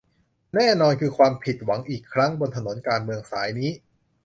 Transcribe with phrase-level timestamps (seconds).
[0.55, 3.71] แน่นอนคือความผิดหวังอีกครั้งบนถนนการเมืองสายนี้